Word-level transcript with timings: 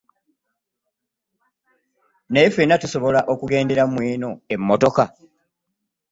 Naye 2.31 2.47
ffena 2.51 2.75
tusobola 2.81 3.19
okugendera 3.33 3.83
mweno 3.93 4.29
emmotoka? 4.53 5.03